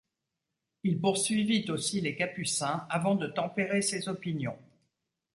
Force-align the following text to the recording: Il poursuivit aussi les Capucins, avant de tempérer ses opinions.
Il 0.81 0.99
poursuivit 0.99 1.69
aussi 1.69 2.01
les 2.01 2.15
Capucins, 2.15 2.87
avant 2.89 3.13
de 3.13 3.27
tempérer 3.27 3.83
ses 3.83 4.09
opinions. 4.09 4.57